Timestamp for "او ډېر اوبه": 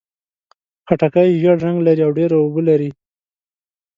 2.07-2.61